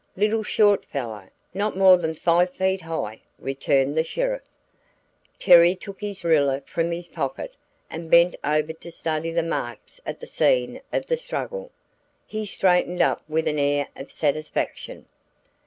"Little 0.17 0.41
short 0.41 0.83
fellow 0.87 1.29
not 1.53 1.77
more 1.77 1.95
than 1.95 2.15
five 2.15 2.49
feet 2.49 2.81
high," 2.81 3.21
returned 3.37 3.95
the 3.95 4.03
sheriff. 4.03 4.41
Terry 5.37 5.75
took 5.75 6.01
his 6.01 6.23
ruler 6.23 6.63
from 6.65 6.89
his 6.91 7.07
pocket 7.07 7.53
and 7.87 8.09
bent 8.09 8.35
over 8.43 8.73
to 8.73 8.91
study 8.91 9.29
the 9.31 9.43
marks 9.43 10.01
at 10.03 10.19
the 10.19 10.25
scene 10.25 10.81
of 10.91 11.05
the 11.05 11.17
struggle. 11.17 11.69
He 12.25 12.47
straightened 12.47 12.99
up 12.99 13.21
with 13.29 13.47
an 13.47 13.59
air 13.59 13.89
of 13.95 14.11
satisfaction. 14.11 15.05